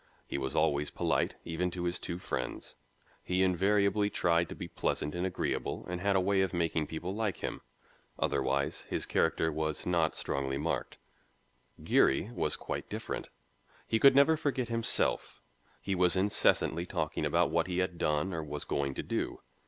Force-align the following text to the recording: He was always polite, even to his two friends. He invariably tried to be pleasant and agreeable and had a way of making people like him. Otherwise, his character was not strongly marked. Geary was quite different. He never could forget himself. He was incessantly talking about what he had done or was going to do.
He 0.25 0.39
was 0.39 0.55
always 0.55 0.89
polite, 0.89 1.35
even 1.45 1.69
to 1.69 1.83
his 1.83 1.99
two 1.99 2.17
friends. 2.17 2.75
He 3.21 3.43
invariably 3.43 4.09
tried 4.09 4.49
to 4.49 4.55
be 4.55 4.67
pleasant 4.67 5.13
and 5.13 5.27
agreeable 5.27 5.85
and 5.87 6.01
had 6.01 6.15
a 6.15 6.19
way 6.19 6.41
of 6.41 6.55
making 6.55 6.87
people 6.87 7.13
like 7.13 7.37
him. 7.43 7.61
Otherwise, 8.17 8.81
his 8.89 9.05
character 9.05 9.51
was 9.51 9.85
not 9.85 10.15
strongly 10.15 10.57
marked. 10.57 10.97
Geary 11.83 12.31
was 12.33 12.55
quite 12.55 12.89
different. 12.89 13.29
He 13.87 13.99
never 13.99 14.33
could 14.33 14.39
forget 14.41 14.69
himself. 14.69 15.39
He 15.79 15.93
was 15.93 16.15
incessantly 16.15 16.87
talking 16.87 17.23
about 17.23 17.51
what 17.51 17.67
he 17.67 17.77
had 17.77 17.99
done 17.99 18.33
or 18.33 18.43
was 18.43 18.65
going 18.65 18.95
to 18.95 19.03
do. 19.03 19.41